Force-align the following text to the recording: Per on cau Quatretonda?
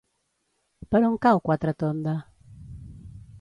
Per 0.95 1.01
on 1.09 1.17
cau 1.25 1.41
Quatretonda? 1.49 2.15